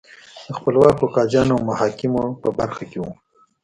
[0.47, 3.11] د خپلواکو قاضیانو او محاکمو په برخه کې وو